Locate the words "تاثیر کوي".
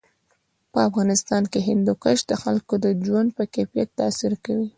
3.99-4.67